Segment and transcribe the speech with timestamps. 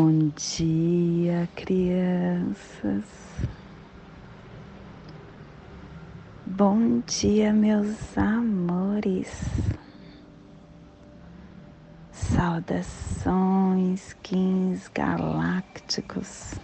[0.00, 3.04] Bom dia, crianças.
[6.46, 9.28] Bom dia, meus amores.
[12.12, 16.54] Saudações, quins galácticos.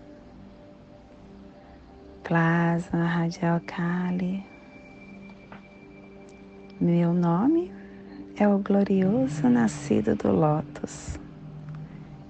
[2.23, 4.45] plasma radial Kali.
[6.79, 7.73] Meu nome
[8.37, 11.19] é o glorioso nascido do Lótus.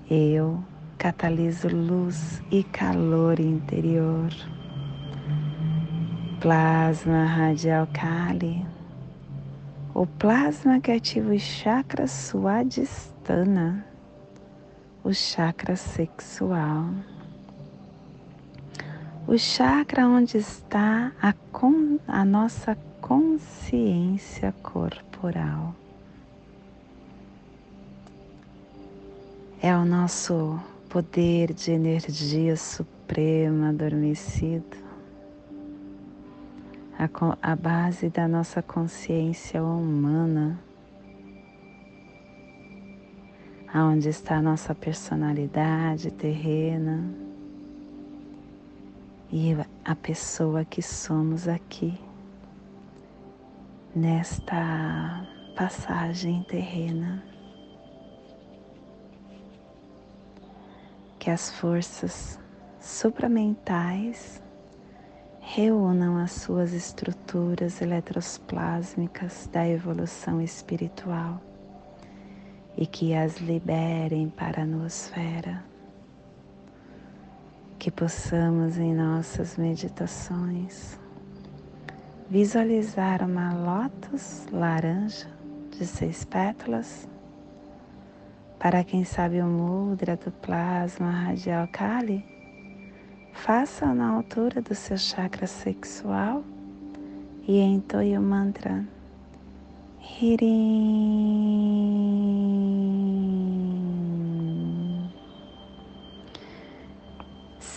[0.09, 0.63] Eu
[0.97, 4.31] cataliso luz e calor interior.
[6.39, 8.65] Plasma radial Kali.
[9.93, 13.88] O plasma que ativa os chakras suadistana
[15.09, 16.91] o chakra sexual.
[19.27, 25.75] O chakra onde está a, con, a nossa consciência corporal.
[29.63, 30.61] É o nosso
[30.91, 34.77] poder de energia suprema adormecido,
[36.99, 37.09] a,
[37.53, 40.68] a base da nossa consciência humana
[43.79, 47.15] aonde está a nossa personalidade terrena
[49.31, 51.97] e a pessoa que somos aqui
[53.95, 55.25] nesta
[55.57, 57.23] passagem terrena.
[61.21, 62.37] Que as forças
[62.81, 64.43] supramentais
[65.41, 71.41] reúnam as suas estruturas eletrosplásmicas da evolução espiritual
[72.79, 75.65] e que as liberem para a nosfera.
[77.77, 80.97] Que possamos em nossas meditações
[82.31, 85.29] visualizar uma lótus laranja
[85.73, 87.09] de seis pétalas.
[88.61, 92.25] Para quem sabe o mudra do plasma radial Kali,
[93.33, 96.45] faça na altura do seu chakra sexual
[97.47, 98.85] e entoie o mantra
[100.21, 101.59] Hirim.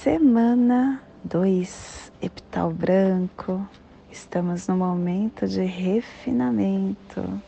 [0.03, 3.69] Semana 2, epital branco.
[4.12, 7.39] Estamos no momento de refinamento,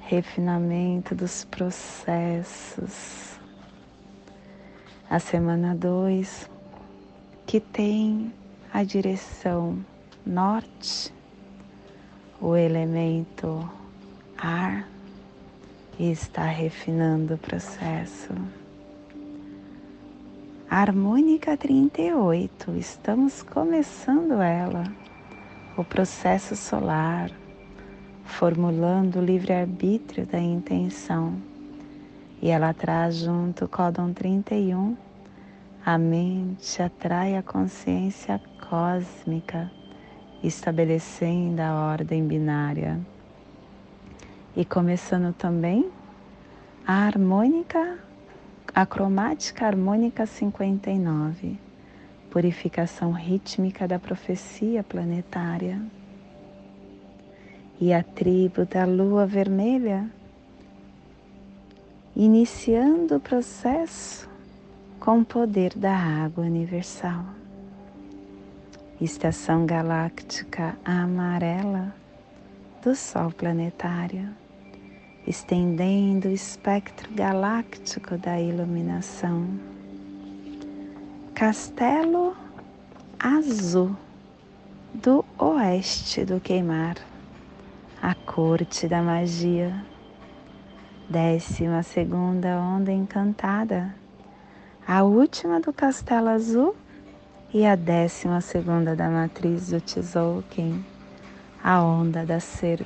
[0.00, 3.40] refinamento dos processos.
[5.08, 6.50] A semana 2,
[7.46, 8.34] que tem
[8.70, 9.82] a direção
[10.26, 11.10] norte,
[12.38, 13.66] o elemento
[14.36, 14.86] ar
[15.98, 18.34] e está refinando o processo.
[20.68, 24.82] Harmônica 38, estamos começando ela,
[25.76, 27.30] o processo solar,
[28.24, 31.36] formulando o livre-arbítrio da intenção.
[32.42, 34.96] E ela traz junto o códon 31,
[35.84, 39.70] a mente atrai a consciência cósmica,
[40.42, 42.98] estabelecendo a ordem binária.
[44.56, 45.88] E começando também
[46.84, 48.00] a harmônica,
[48.76, 51.58] a cromática harmônica 59,
[52.30, 55.80] purificação rítmica da profecia planetária.
[57.80, 60.06] E a tribo da lua vermelha,
[62.14, 64.28] iniciando o processo
[65.00, 67.24] com o poder da água universal.
[69.00, 71.94] Estação galáctica amarela
[72.82, 74.28] do Sol planetário
[75.26, 79.48] estendendo o espectro galáctico da iluminação.
[81.34, 82.36] Castelo
[83.18, 83.96] Azul
[84.94, 86.96] do oeste do queimar,
[88.00, 89.84] a corte da magia.
[91.10, 93.94] Décima segunda onda encantada,
[94.86, 96.74] a última do Castelo Azul
[97.52, 100.84] e a décima segunda da matriz do Tzolk'in,
[101.62, 102.82] a onda da semente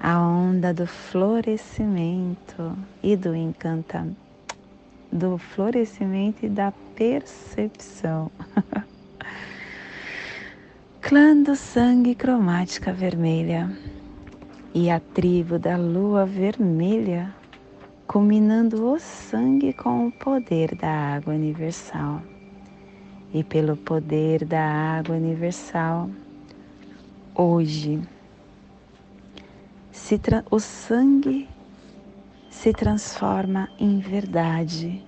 [0.00, 4.16] a onda do florescimento e do encantamento.
[5.10, 8.30] do florescimento e da percepção.
[11.00, 13.70] Clã do sangue cromática vermelha
[14.74, 17.34] e a tribo da lua vermelha,
[18.06, 22.20] combinando o sangue com o poder da água universal.
[23.32, 26.10] E pelo poder da água universal,
[27.34, 28.00] hoje,
[30.50, 31.46] o sangue
[32.48, 35.04] se transforma em verdade,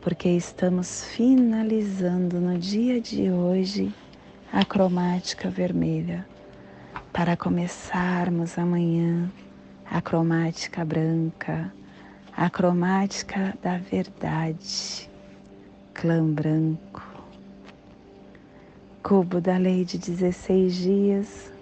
[0.00, 3.92] porque estamos finalizando no dia de hoje
[4.52, 6.24] a cromática vermelha.
[7.12, 9.28] Para começarmos amanhã
[9.84, 11.72] a cromática branca,
[12.36, 15.10] a cromática da verdade,
[15.94, 17.02] clã branco.
[19.02, 21.57] Cubo da lei de 16 dias,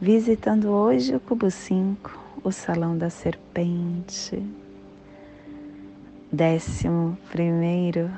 [0.00, 4.40] visitando hoje o cubo 5, o salão da serpente.
[6.30, 8.08] Décimo primeiro,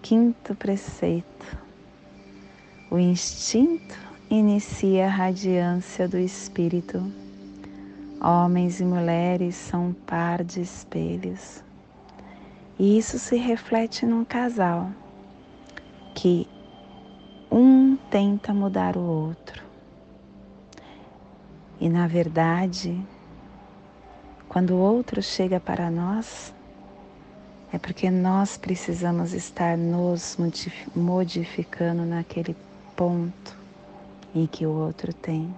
[0.00, 1.58] quinto preceito.
[2.90, 3.94] O instinto
[4.30, 7.02] inicia a radiância do espírito.
[8.18, 11.62] Homens e mulheres são um par de espelhos.
[12.78, 14.90] E isso se reflete num casal
[16.14, 16.48] que
[17.50, 19.71] um tenta mudar o outro.
[21.80, 23.00] E na verdade,
[24.48, 26.54] quando o outro chega para nós,
[27.72, 30.36] é porque nós precisamos estar nos
[30.94, 32.54] modificando naquele
[32.94, 33.56] ponto
[34.34, 35.54] em que o outro tem.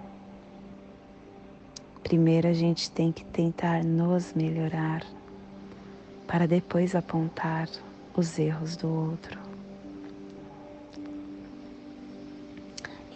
[2.01, 5.03] Primeiro a gente tem que tentar nos melhorar
[6.25, 7.67] para depois apontar
[8.15, 9.39] os erros do outro.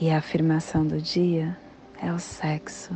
[0.02, 1.58] E a afirmação do dia
[2.02, 2.94] é o sexo.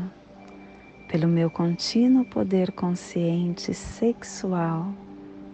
[1.07, 4.93] Pelo meu contínuo poder consciente sexual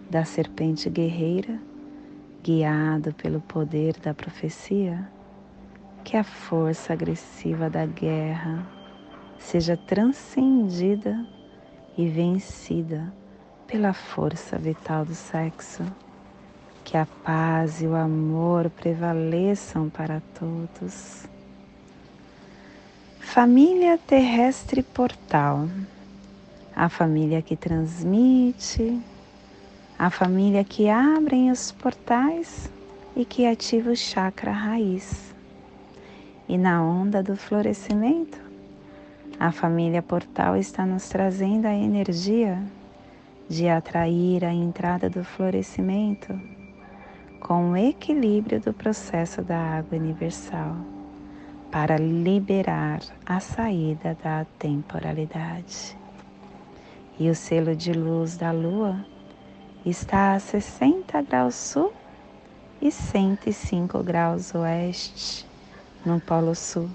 [0.08, 1.58] da serpente guerreira,
[2.42, 5.06] guiado pelo poder da profecia,
[6.02, 8.66] que a força agressiva da guerra
[9.38, 11.26] seja transcendida
[11.96, 13.12] e vencida
[13.66, 15.84] pela força vital do sexo,
[16.84, 21.29] que a paz e o amor prevaleçam para todos
[23.32, 25.68] Família terrestre portal,
[26.74, 29.00] a família que transmite,
[29.96, 32.68] a família que abre os portais
[33.14, 35.32] e que ativa o chakra raiz.
[36.48, 38.36] E na onda do florescimento,
[39.38, 42.60] a família portal está nos trazendo a energia
[43.48, 46.36] de atrair a entrada do florescimento
[47.38, 50.89] com o equilíbrio do processo da água universal
[51.70, 55.96] para liberar a saída da temporalidade.
[57.18, 59.04] E o selo de luz da Lua
[59.86, 61.92] está a 60 graus sul
[62.82, 65.46] e 105 graus oeste
[66.04, 66.88] no Polo Sul,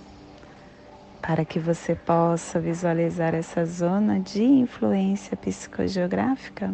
[1.21, 6.73] para que você possa visualizar essa zona de influência psicogeográfica.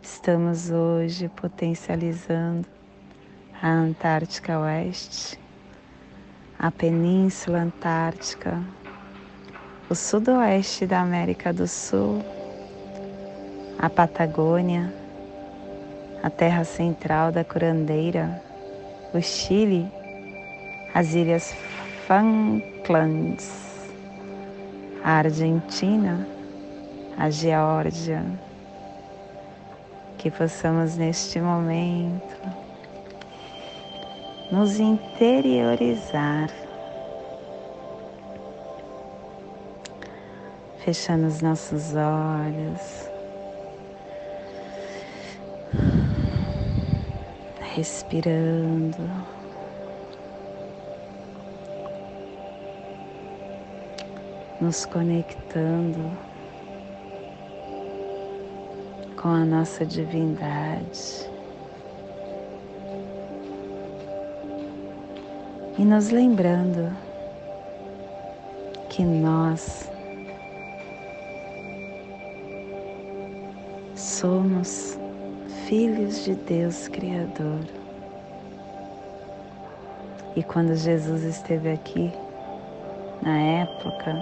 [0.00, 2.66] Estamos hoje potencializando
[3.60, 5.41] a Antártica Oeste
[6.62, 8.62] a Península Antártica,
[9.90, 12.24] o sudoeste da América do Sul,
[13.80, 14.94] a Patagônia,
[16.22, 18.40] a terra central da Curandeira,
[19.12, 19.90] o Chile,
[20.94, 21.52] as Ilhas
[22.06, 23.50] Falklands,
[25.02, 26.24] a Argentina,
[27.18, 28.24] a Geórgia,
[30.16, 32.61] que possamos neste momento
[34.52, 36.50] nos interiorizar,
[40.84, 43.08] fechando os nossos olhos,
[47.74, 49.10] respirando.
[54.60, 56.12] Nos conectando
[59.16, 61.31] com a nossa divindade.
[65.82, 66.96] E nos lembrando
[68.88, 69.90] que nós
[73.96, 74.96] somos
[75.66, 77.64] filhos de Deus Criador.
[80.36, 82.12] E quando Jesus esteve aqui,
[83.20, 84.14] na época,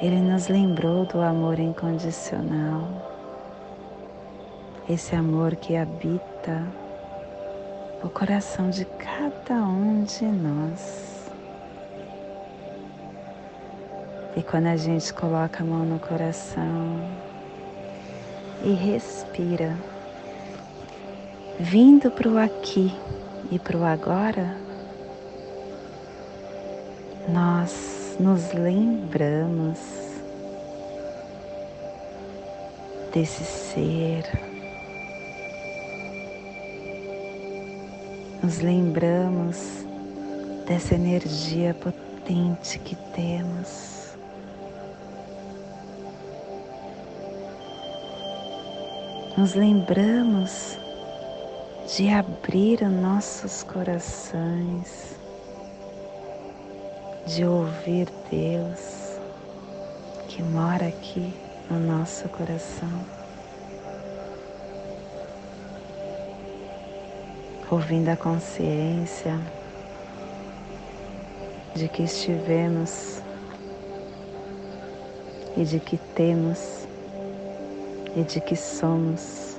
[0.00, 2.88] ele nos lembrou do amor incondicional,
[4.88, 6.66] esse amor que habita
[8.04, 11.30] o coração de cada um de nós.
[14.36, 17.00] E quando a gente coloca a mão no coração
[18.62, 19.74] e respira,
[21.58, 22.94] vindo para o aqui
[23.50, 24.54] e para o agora,
[27.26, 29.78] nós nos lembramos
[33.14, 34.53] desse ser,
[38.44, 39.86] nos lembramos
[40.66, 44.18] dessa energia potente que temos.
[49.38, 50.78] Nos lembramos
[51.96, 55.16] de abrir os nossos corações,
[57.26, 59.18] de ouvir Deus
[60.28, 61.32] que mora aqui
[61.70, 63.23] no nosso coração.
[67.74, 69.36] Ouvindo a consciência
[71.74, 73.20] de que estivemos
[75.56, 76.86] e de que temos
[78.14, 79.58] e de que somos.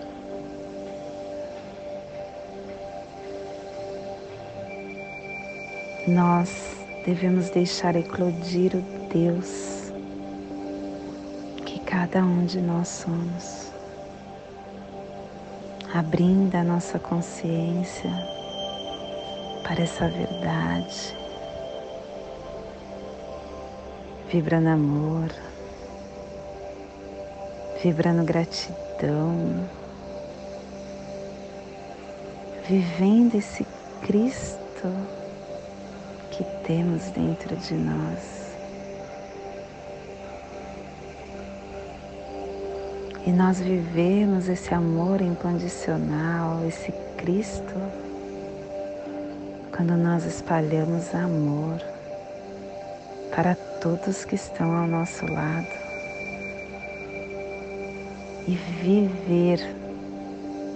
[6.07, 6.49] Nós
[7.05, 8.81] devemos deixar eclodir o
[9.13, 9.91] Deus
[11.65, 13.64] que cada um de nós somos,
[15.97, 18.11] abrindo a nossa consciência
[19.63, 21.15] para essa verdade,
[24.29, 25.29] vibrando amor,
[27.81, 29.69] vibrando gratidão,
[32.67, 33.65] vivendo esse
[34.01, 34.91] Cristo
[36.29, 38.34] que temos dentro de nós.
[43.25, 47.73] E nós vivemos esse amor incondicional, esse Cristo,
[49.75, 51.81] quando nós espalhamos amor
[53.35, 55.67] para todos que estão ao nosso lado.
[58.47, 59.59] E viver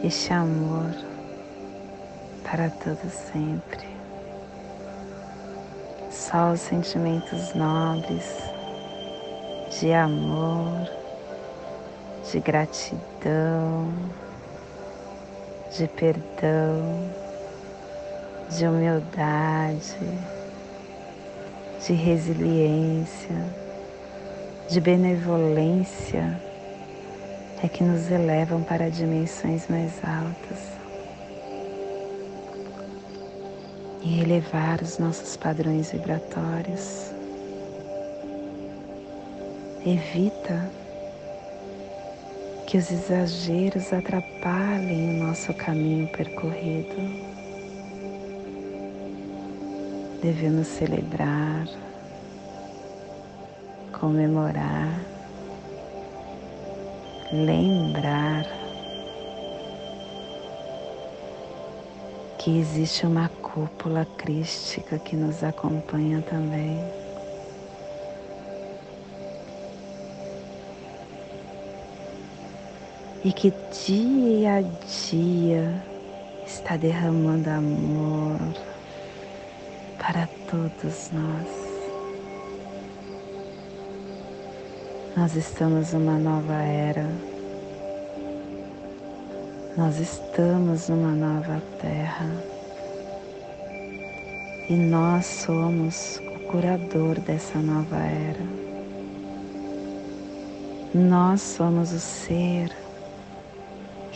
[0.04, 0.90] este amor
[2.44, 3.88] para todo sempre.
[6.10, 8.26] Só os sentimentos nobres
[9.80, 10.90] de amor,
[12.32, 13.92] de gratidão,
[15.76, 17.10] de perdão,
[18.50, 19.98] de humildade,
[21.86, 23.46] de resiliência,
[24.70, 26.40] de benevolência
[27.64, 30.80] é que nos elevam para dimensões mais altas.
[34.02, 37.12] e elevar os nossos padrões vibratórios.
[39.86, 40.70] Evita
[42.70, 46.96] que os exageros atrapalhem o nosso caminho percorrido.
[50.22, 51.68] Devemos celebrar,
[53.92, 55.04] comemorar,
[57.34, 58.46] lembrar
[62.38, 66.80] que existe uma cúpula crística que nos acompanha também.
[73.22, 73.54] E que
[73.86, 75.84] dia a dia
[76.46, 78.40] está derramando amor
[79.98, 81.70] para todos nós.
[85.18, 87.06] Nós estamos numa nova era.
[89.76, 92.26] Nós estamos numa nova terra.
[94.70, 98.46] E nós somos o curador dessa nova era.
[100.94, 102.69] Nós somos o ser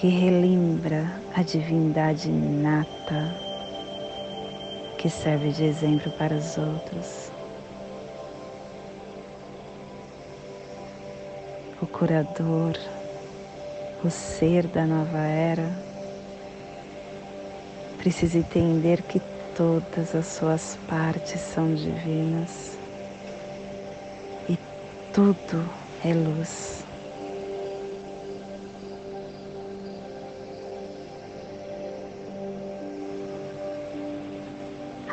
[0.03, 3.33] que relembra a divindade inata
[4.97, 7.31] que serve de exemplo para os outros.
[11.81, 12.77] O curador,
[14.03, 15.71] o ser da nova era,
[17.97, 19.21] precisa entender que
[19.55, 22.77] todas as suas partes são divinas
[24.49, 24.59] e
[25.13, 25.65] tudo
[26.03, 26.82] é luz.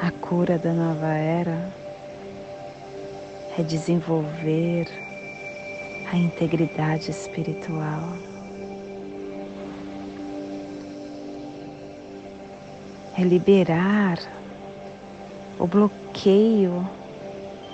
[0.03, 1.73] A cura da nova era
[3.59, 4.89] é desenvolver
[6.11, 8.31] a integridade espiritual.
[13.21, 14.19] é liberar
[15.59, 16.89] o bloqueio,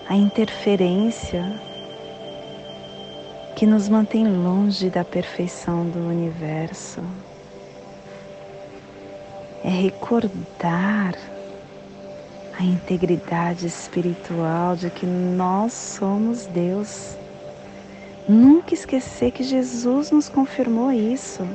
[0.09, 1.45] a interferência
[3.55, 7.01] que nos mantém longe da perfeição do universo.
[9.63, 11.15] É recordar
[12.59, 17.17] a integridade espiritual de que nós somos Deus.
[18.27, 21.47] Nunca esquecer que Jesus nos confirmou isso.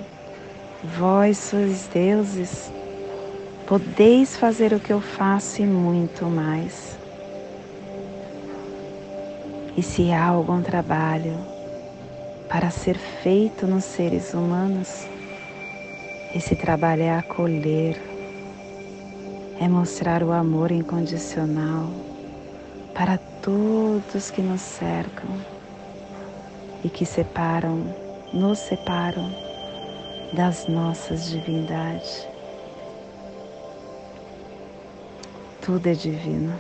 [0.84, 2.72] Vós sois deuses,
[3.68, 6.98] podeis fazer o que eu faço e muito mais.
[9.76, 11.38] E se há algum trabalho
[12.48, 15.08] para ser feito nos seres humanos,
[16.36, 18.11] esse trabalho é acolher,
[19.62, 21.88] é mostrar o amor incondicional
[22.96, 25.30] para todos que nos cercam
[26.84, 27.86] e que separam,
[28.34, 29.32] nos separam
[30.34, 32.28] das nossas divindades.
[35.62, 36.56] Tudo é divino.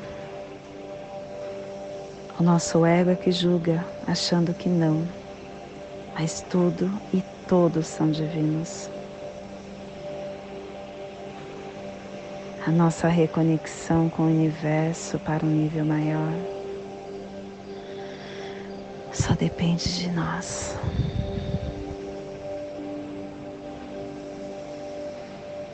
[2.39, 5.07] O nosso ego é que julga, achando que não,
[6.13, 8.90] mas tudo e todos são divinos.
[12.63, 16.31] A nossa reconexão com o universo para um nível maior
[19.11, 20.77] só depende de nós.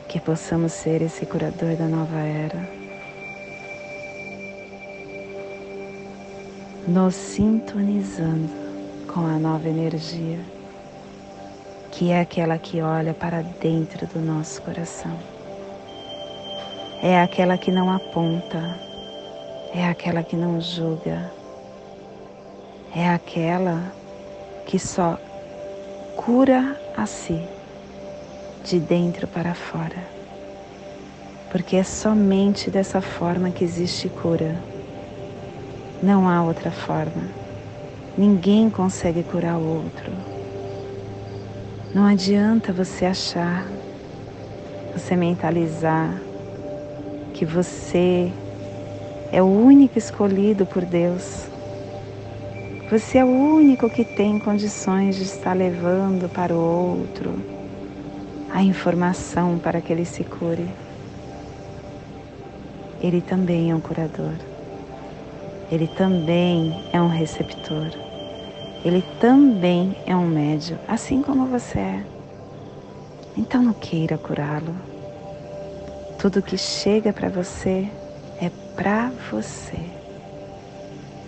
[0.08, 2.66] Que possamos ser esse curador da nova era.
[6.86, 8.48] Nos sintonizando
[9.06, 10.40] com a nova energia,
[11.92, 15.37] que é aquela que olha para dentro do nosso coração.
[17.02, 18.78] É aquela que não aponta,
[19.74, 21.38] é aquela que não julga
[22.94, 23.92] é aquela
[24.66, 25.18] que só
[26.16, 27.40] cura a si,
[28.64, 30.08] de dentro para fora.
[31.50, 34.56] Porque é somente dessa forma que existe cura.
[36.02, 37.28] Não há outra forma.
[38.16, 40.12] Ninguém consegue curar o outro.
[41.94, 43.66] Não adianta você achar,
[44.94, 46.20] você mentalizar
[47.38, 48.30] que você
[49.32, 51.48] é o único escolhido por Deus
[52.90, 57.34] você é o único que tem condições de estar levando para o outro
[58.50, 60.66] a informação para que ele se cure.
[63.02, 64.32] Ele também é um curador.
[65.70, 67.90] Ele também é um receptor.
[68.82, 72.06] Ele também é um médio, assim como você é.
[73.36, 74.74] Então não queira curá-lo.
[76.18, 77.88] Tudo que chega para você
[78.40, 79.98] é para você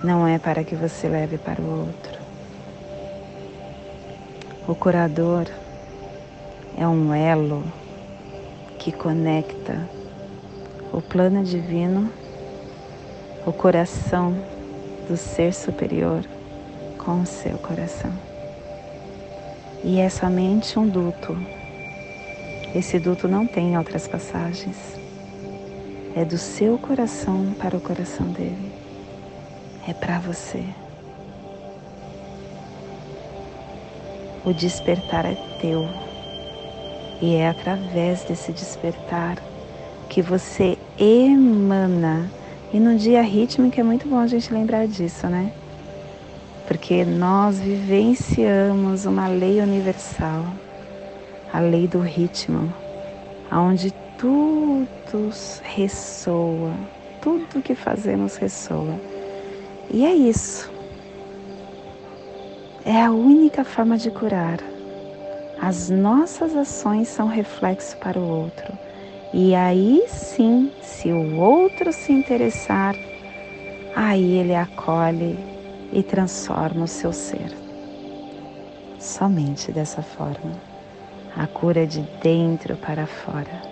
[0.02, 2.18] não é para que você leve para o outro.
[4.66, 5.46] O curador
[6.76, 7.64] é um elo
[8.78, 9.86] que conecta
[10.92, 12.10] o plano divino,
[13.44, 14.34] o coração
[15.06, 16.24] do ser superior
[16.96, 18.12] com o seu coração.
[19.84, 21.36] E é somente um duto.
[22.74, 24.76] Esse duto não tem outras passagens.
[26.14, 28.80] É do seu coração para o coração dele
[29.90, 30.62] é para você.
[34.44, 35.86] O despertar é teu.
[37.20, 39.36] E é através desse despertar
[40.08, 42.30] que você emana.
[42.72, 45.52] E no dia rítmico é muito bom a gente lembrar disso, né?
[46.66, 50.46] Porque nós vivenciamos uma lei universal,
[51.52, 52.72] a lei do ritmo,
[53.50, 55.30] aonde tudo
[55.62, 56.72] ressoa,
[57.20, 58.94] tudo que fazemos ressoa.
[59.90, 60.70] E é isso.
[62.84, 64.58] É a única forma de curar.
[65.60, 68.72] As nossas ações são reflexo para o outro.
[69.32, 72.94] E aí sim, se o outro se interessar,
[73.94, 75.38] aí ele acolhe
[75.92, 77.52] e transforma o seu ser.
[78.98, 80.69] Somente dessa forma.
[81.36, 83.62] A cura de dentro para fora.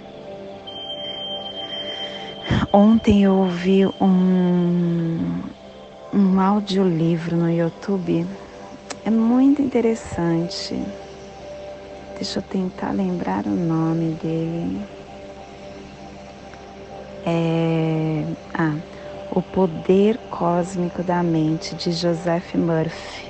[2.73, 5.43] Ontem eu ouvi um,
[6.13, 8.27] um audiolivro no YouTube.
[9.05, 10.81] É muito interessante.
[12.15, 14.81] Deixa eu tentar lembrar o nome dele.
[17.25, 18.77] É, ah,
[19.31, 23.28] O Poder Cósmico da Mente, de Joseph Murphy.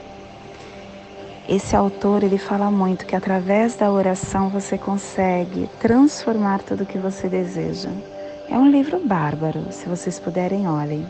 [1.49, 6.99] Esse autor ele fala muito que através da oração você consegue transformar tudo o que
[6.99, 7.89] você deseja.
[8.51, 11.07] É um livro bárbaro, se vocês puderem, olhem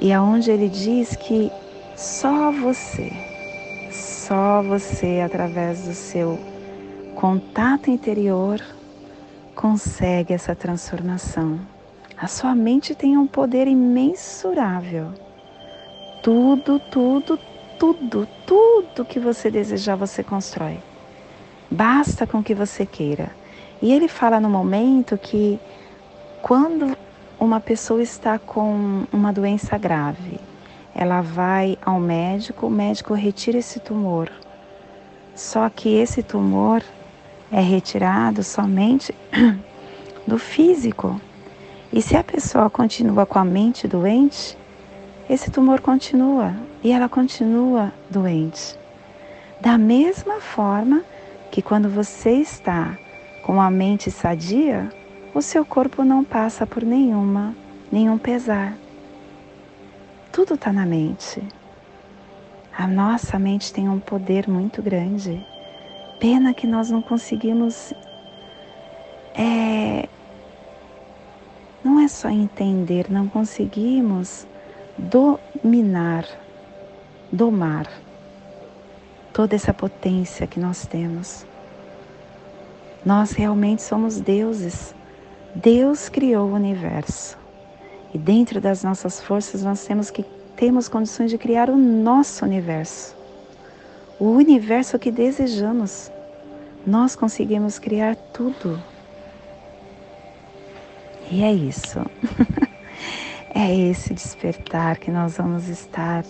[0.00, 1.50] e aonde ele diz que
[1.94, 3.10] só você,
[3.90, 6.38] só você através do seu
[7.14, 8.60] contato interior
[9.54, 11.58] consegue essa transformação.
[12.16, 15.12] A sua mente tem um poder imensurável.
[16.22, 17.38] Tudo, tudo,
[17.78, 20.78] tudo, tudo que você desejar você constrói.
[21.70, 23.30] Basta com que você queira.
[23.82, 25.58] E ele fala no momento que
[26.42, 26.96] quando
[27.38, 30.40] uma pessoa está com uma doença grave,
[30.94, 34.30] ela vai ao médico, o médico retira esse tumor.
[35.34, 36.82] Só que esse tumor
[37.52, 39.14] é retirado somente
[40.26, 41.20] do físico.
[41.92, 44.56] E se a pessoa continua com a mente doente,
[45.28, 48.78] esse tumor continua e ela continua doente.
[49.60, 51.02] Da mesma forma
[51.50, 52.96] que quando você está
[53.42, 54.88] com a mente sadia,
[55.34, 57.54] o seu corpo não passa por nenhuma,
[57.90, 58.74] nenhum pesar.
[60.30, 61.42] Tudo está na mente.
[62.76, 65.44] A nossa mente tem um poder muito grande.
[66.20, 67.92] Pena que nós não conseguimos.
[69.34, 70.08] É,
[71.82, 74.46] não é só entender, não conseguimos
[74.98, 76.24] dominar,
[77.30, 77.86] domar
[79.32, 81.44] toda essa potência que nós temos.
[83.04, 84.94] Nós realmente somos deuses.
[85.54, 87.38] Deus criou o universo.
[88.14, 90.24] E dentro das nossas forças nós temos que
[90.56, 93.14] temos condições de criar o nosso universo.
[94.18, 96.10] O universo que desejamos.
[96.86, 98.82] Nós conseguimos criar tudo.
[101.30, 102.00] E é isso.
[103.58, 106.22] é esse despertar que nós vamos estar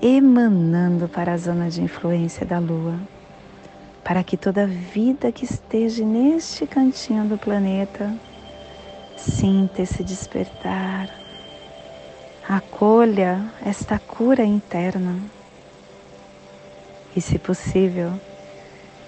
[0.00, 2.98] emanando para a zona de influência da Lua,
[4.02, 8.10] para que toda vida que esteja neste cantinho do planeta
[9.18, 11.10] sinta esse despertar
[12.48, 15.20] acolha esta cura interna.
[17.14, 18.18] E, se possível,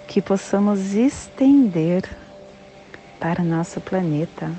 [0.06, 2.04] que possamos estender
[3.18, 4.52] para nosso planeta,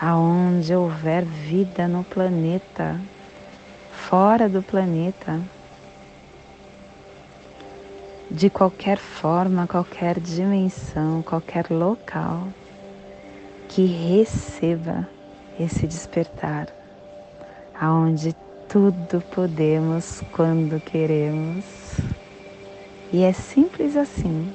[0.00, 3.00] aonde houver vida no planeta,
[3.92, 5.40] fora do planeta,
[8.30, 12.48] de qualquer forma, qualquer dimensão, qualquer local,
[13.68, 15.08] que receba
[15.58, 16.68] esse despertar
[17.80, 18.34] aonde
[18.68, 21.64] tudo podemos quando queremos.
[23.12, 24.52] E é simples assim.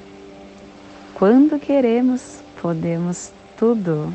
[1.14, 4.14] Quando queremos, podemos tudo.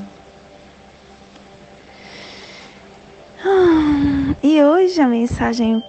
[4.49, 5.83] E hoje a mensagem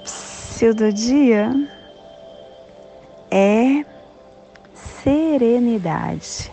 [0.76, 1.52] do dia
[3.30, 3.86] é
[4.74, 6.52] serenidade.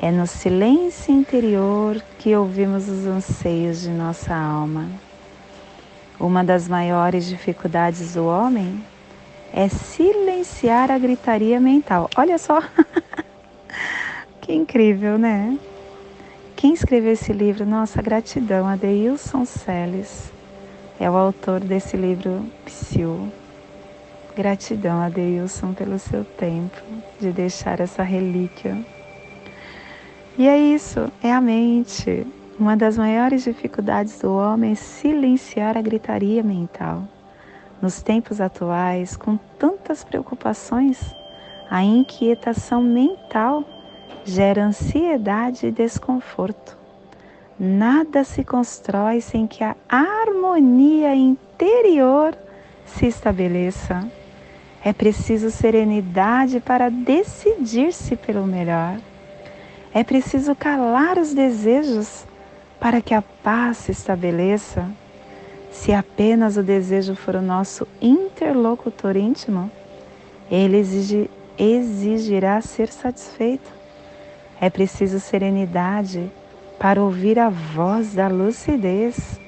[0.00, 4.88] É no silêncio interior que ouvimos os anseios de nossa alma.
[6.18, 8.82] Uma das maiores dificuldades do homem
[9.52, 12.08] é silenciar a gritaria mental.
[12.16, 12.62] Olha só,
[14.40, 15.58] que incrível, né?
[16.56, 17.66] Quem escreveu esse livro?
[17.66, 20.34] Nossa, gratidão, Adeilson Celes.
[20.98, 23.30] É o autor desse livro Psiu.
[24.34, 26.76] Gratidão, Adeilson, pelo seu tempo
[27.20, 28.76] de deixar essa relíquia.
[30.38, 32.26] E é isso, é a mente,
[32.58, 37.02] uma das maiores dificuldades do homem é silenciar a gritaria mental.
[37.82, 41.14] Nos tempos atuais, com tantas preocupações,
[41.70, 43.62] a inquietação mental
[44.24, 46.85] gera ansiedade e desconforto.
[47.58, 52.36] Nada se constrói sem que a harmonia interior
[52.84, 54.06] se estabeleça.
[54.84, 58.98] É preciso serenidade para decidir-se pelo melhor.
[59.92, 62.26] É preciso calar os desejos
[62.78, 64.86] para que a paz se estabeleça,
[65.70, 69.70] se apenas o desejo for o nosso interlocutor íntimo,
[70.50, 70.82] ele
[71.58, 73.70] exigirá ser satisfeito.
[74.60, 76.30] É preciso serenidade
[76.78, 79.40] para ouvir a voz da lucidez.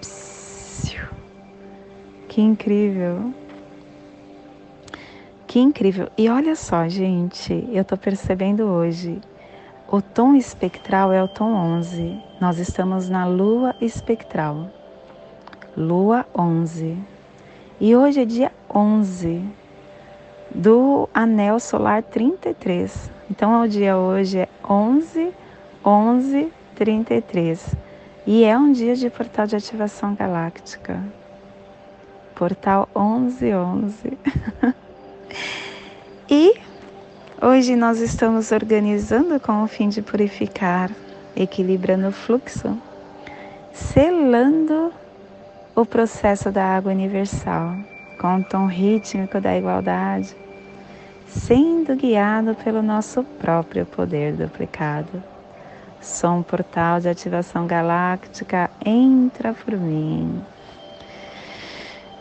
[0.00, 1.06] Psiu.
[2.28, 3.32] Que incrível!
[5.46, 6.08] Que incrível!
[6.18, 9.20] E olha só, gente, eu estou percebendo hoje
[9.88, 12.20] o tom espectral é o tom 11.
[12.40, 14.68] Nós estamos na lua espectral.
[15.76, 16.98] Lua 11.
[17.80, 19.44] E hoje é dia 11
[20.52, 23.12] do anel solar 33.
[23.30, 25.32] Então, o dia hoje é 11,
[25.86, 27.76] 11, 33.
[28.26, 31.00] E é um dia de portal de ativação galáctica.
[32.34, 34.18] Portal 11, 11.
[36.28, 36.66] e
[37.40, 40.90] Hoje nós estamos organizando com o fim de purificar,
[41.36, 42.78] equilibrando o fluxo,
[43.74, 44.90] selando
[45.74, 47.76] o processo da água universal
[48.18, 50.34] com o tom rítmico da igualdade,
[51.28, 55.35] sendo guiado pelo nosso próprio poder duplicado.
[56.06, 60.40] Som portal de ativação galáctica entra por mim.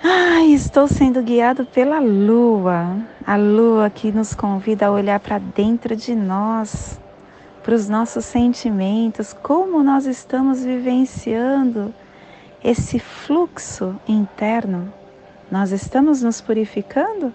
[0.03, 5.95] Ai, estou sendo guiado pela lua, a lua que nos convida a olhar para dentro
[5.95, 6.99] de nós,
[7.63, 11.93] para os nossos sentimentos, como nós estamos vivenciando
[12.63, 14.91] esse fluxo interno.
[15.49, 17.31] Nós estamos nos purificando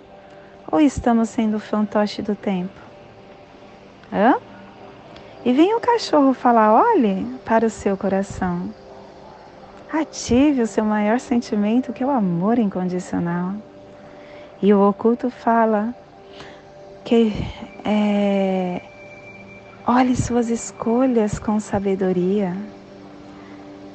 [0.71, 2.81] ou estamos sendo fantoche do tempo?
[4.13, 4.50] Hã?
[5.44, 8.68] E vem o cachorro falar: olhe para o seu coração.
[9.92, 13.55] Ative o seu maior sentimento, que é o amor incondicional.
[14.62, 15.94] E o oculto fala
[17.05, 17.33] que
[17.85, 18.83] é,
[19.87, 22.55] olhe suas escolhas com sabedoria.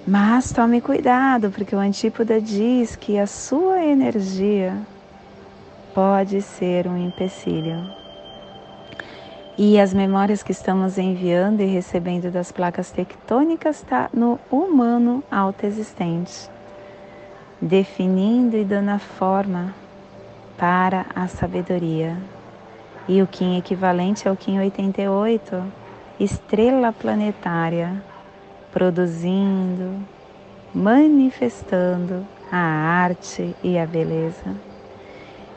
[0.07, 4.75] Mas tome cuidado, porque o antípoda diz que a sua energia
[5.93, 8.04] pode ser um empecilho.
[9.57, 16.49] E as memórias que estamos enviando e recebendo das placas tectônicas está no humano autoexistente,
[17.61, 19.73] definindo e dando a forma
[20.57, 22.17] para a sabedoria.
[23.07, 25.63] E o Kim equivalente ao Kim 88,
[26.19, 28.03] estrela planetária,
[28.73, 30.05] produzindo,
[30.73, 34.74] manifestando a arte e a beleza.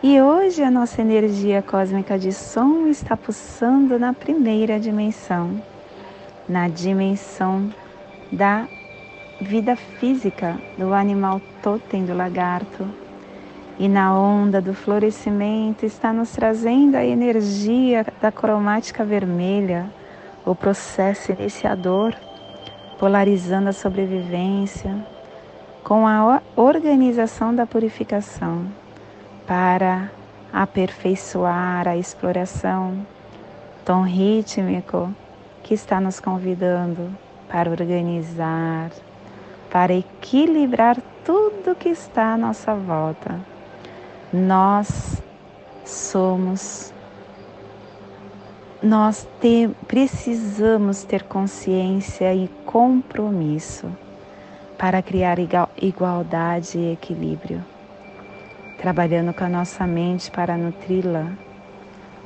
[0.01, 5.61] E hoje a nossa energia cósmica de som está pulsando na primeira dimensão,
[6.49, 7.69] na dimensão
[8.31, 8.69] da
[9.41, 12.87] vida física do animal totem do lagarto.
[13.77, 19.91] E na onda do florescimento está nos trazendo a energia da cromática vermelha,
[20.47, 22.15] o processo iniciador,
[23.01, 24.95] polarizando a sobrevivência
[25.83, 28.65] com a organização da purificação
[29.49, 30.11] para
[30.53, 33.07] aperfeiçoar a exploração,
[33.83, 35.11] tom rítmico
[35.63, 37.11] que está nos convidando
[37.49, 38.91] para organizar,
[39.71, 43.41] para equilibrar tudo que está à nossa volta.
[44.31, 45.23] Nós
[45.83, 46.93] somos,
[48.83, 53.91] nós te, precisamos ter consciência e compromisso
[54.77, 55.39] para criar
[55.81, 57.65] igualdade e equilíbrio
[58.79, 61.33] trabalhando com a nossa mente para nutri-la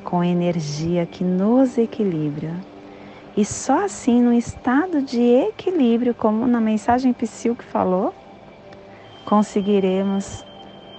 [0.03, 2.53] com energia que nos equilibra.
[3.35, 8.13] E só assim, no estado de equilíbrio, como na mensagem Psyu que falou,
[9.25, 10.45] conseguiremos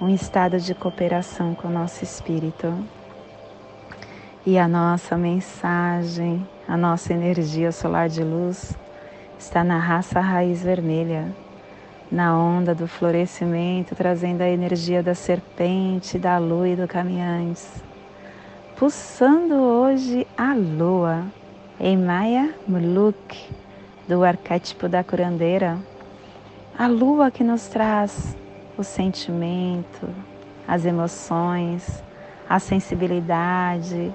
[0.01, 2.75] um estado de cooperação com o nosso espírito.
[4.45, 8.77] E a nossa mensagem, a nossa energia solar de luz
[9.38, 11.43] está na raça raiz vermelha
[12.11, 17.83] na onda do florescimento, trazendo a energia da serpente, da lua e do caminhantes.
[18.77, 21.25] Pulsando hoje a lua
[21.81, 23.37] em Maya Muluk,
[24.09, 25.79] do arquétipo da curandeira.
[26.77, 28.37] A lua que nos traz
[28.77, 30.09] o sentimento,
[30.67, 32.03] as emoções,
[32.49, 34.12] a sensibilidade,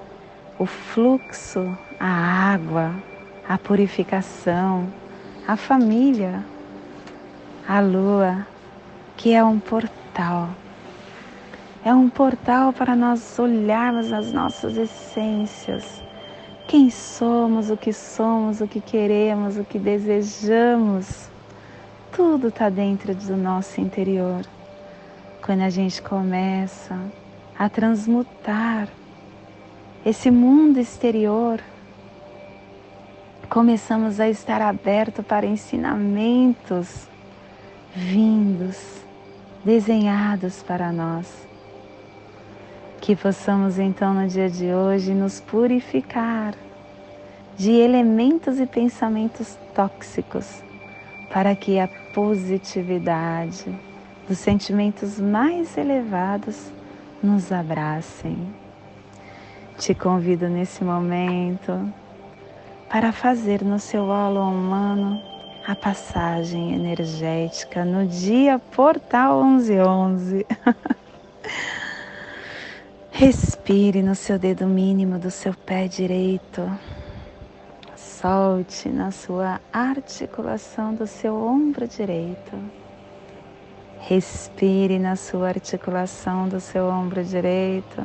[0.58, 2.94] o fluxo, a água,
[3.48, 4.86] a purificação,
[5.48, 6.44] a família,
[7.66, 8.46] a lua,
[9.16, 10.48] que é um portal.
[11.84, 16.02] É um portal para nós olharmos as nossas essências.
[16.68, 21.28] Quem somos, o que somos, o que queremos, o que desejamos.
[22.12, 24.44] Tudo está dentro do nosso interior.
[25.42, 26.98] Quando a gente começa
[27.58, 28.88] a transmutar
[30.04, 31.60] esse mundo exterior,
[33.48, 37.09] começamos a estar aberto para ensinamentos
[37.94, 39.04] vindos,
[39.64, 41.26] desenhados para nós.
[43.00, 46.54] Que possamos então no dia de hoje nos purificar
[47.56, 50.62] de elementos e pensamentos tóxicos,
[51.32, 53.74] para que a positividade
[54.28, 56.70] dos sentimentos mais elevados
[57.22, 58.54] nos abracem.
[59.78, 61.92] Te convido nesse momento
[62.88, 65.29] para fazer no seu holo humano
[65.70, 70.44] a passagem energética no dia Portal 1111.
[73.12, 76.68] Respire no seu dedo mínimo do seu pé direito.
[77.94, 82.58] Solte na sua articulação do seu ombro direito.
[84.00, 88.02] Respire na sua articulação do seu ombro direito.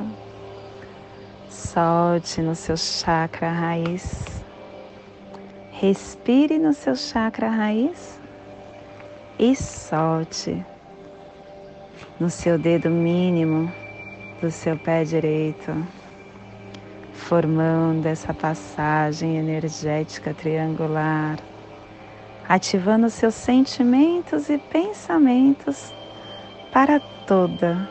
[1.50, 4.45] Solte no seu chakra raiz.
[5.78, 8.18] Respire no seu chakra raiz
[9.38, 10.64] e solte
[12.18, 13.70] no seu dedo mínimo
[14.40, 15.76] do seu pé direito,
[17.12, 21.38] formando essa passagem energética triangular,
[22.48, 25.92] ativando seus sentimentos e pensamentos
[26.72, 27.86] para toda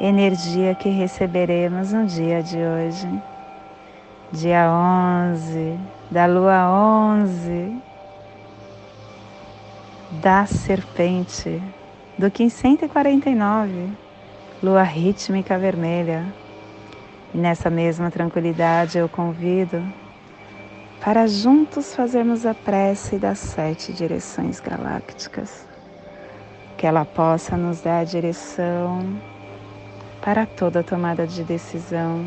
[0.00, 3.37] energia que receberemos no dia de hoje
[4.30, 7.80] dia 11, da lua 11,
[10.20, 11.62] da serpente,
[12.18, 13.88] do Kim 149,
[14.62, 16.26] lua rítmica vermelha.
[17.32, 19.82] E nessa mesma tranquilidade eu convido
[21.00, 25.66] para juntos fazermos a prece das sete direções galácticas,
[26.76, 29.06] que ela possa nos dar a direção
[30.20, 32.26] para toda tomada de decisão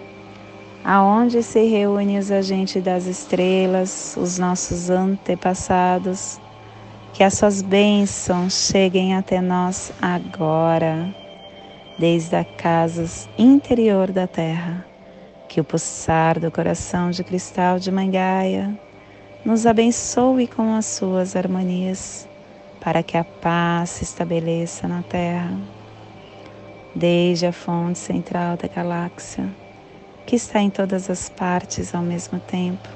[0.83, 6.39] aonde se reúnem os agentes das estrelas, os nossos antepassados,
[7.13, 11.13] que as suas bênçãos cheguem até nós agora,
[11.99, 13.05] desde a casa
[13.37, 14.85] interior da terra,
[15.47, 18.77] que o pulsar do coração de cristal de Mangaia
[19.45, 22.27] nos abençoe com as suas harmonias,
[22.79, 25.55] para que a paz se estabeleça na terra,
[26.95, 29.60] desde a fonte central da galáxia
[30.31, 32.87] que está em todas as partes ao mesmo tempo,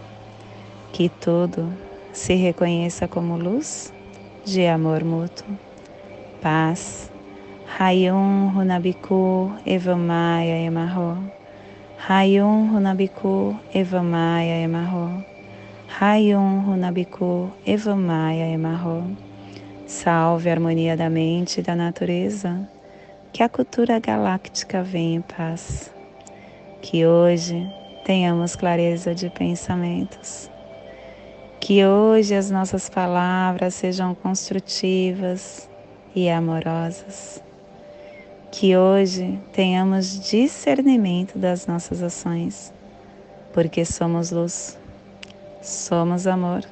[0.93, 1.69] que tudo
[2.13, 3.91] se reconheça como luz
[4.45, 5.45] de amor mútuo,
[6.41, 7.11] paz.
[7.77, 11.29] Hayum Runabiku Evamaya Emarro.
[12.07, 15.21] Hayum Runabiku Evamaya Emarro.
[15.99, 19.11] Hayum Runabiku Evamaya Emarro.
[19.85, 22.65] Salve a harmonia da mente e da natureza.
[23.33, 25.93] Que a cultura galáctica venha em paz
[26.85, 27.67] que hoje
[28.05, 30.51] tenhamos clareza de pensamentos.
[31.59, 35.67] Que hoje as nossas palavras sejam construtivas
[36.13, 37.41] e amorosas.
[38.51, 42.71] Que hoje tenhamos discernimento das nossas ações,
[43.51, 44.77] porque somos luz,
[45.63, 46.63] somos amor,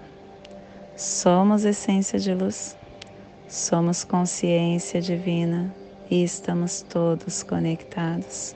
[0.96, 2.78] somos essência de luz,
[3.50, 5.74] somos consciência divina
[6.08, 8.56] e estamos todos conectados